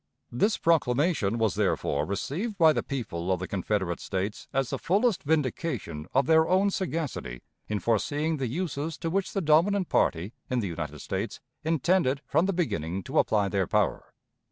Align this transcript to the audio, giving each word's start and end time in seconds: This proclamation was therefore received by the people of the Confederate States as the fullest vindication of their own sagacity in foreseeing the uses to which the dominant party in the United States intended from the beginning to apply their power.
This 0.31 0.57
proclamation 0.57 1.37
was 1.37 1.53
therefore 1.53 2.07
received 2.07 2.57
by 2.57 2.73
the 2.73 2.81
people 2.81 3.31
of 3.31 3.39
the 3.39 3.47
Confederate 3.47 3.99
States 3.99 4.47
as 4.51 4.71
the 4.71 4.79
fullest 4.79 5.21
vindication 5.21 6.07
of 6.11 6.25
their 6.25 6.47
own 6.47 6.71
sagacity 6.71 7.43
in 7.67 7.77
foreseeing 7.79 8.37
the 8.37 8.47
uses 8.47 8.97
to 8.97 9.11
which 9.11 9.33
the 9.33 9.41
dominant 9.41 9.89
party 9.89 10.33
in 10.49 10.59
the 10.59 10.65
United 10.67 11.01
States 11.01 11.39
intended 11.63 12.21
from 12.25 12.47
the 12.47 12.51
beginning 12.53 13.03
to 13.03 13.19
apply 13.19 13.47
their 13.47 13.67
power. 13.67 14.11